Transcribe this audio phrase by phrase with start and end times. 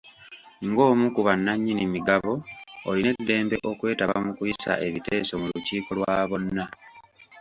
[0.67, 2.33] Ng'omu ku bannannyini migabo
[2.89, 6.65] olina eddembe okwetaba mu kuyisa ebiteeso mu lukiiko lwa bonna.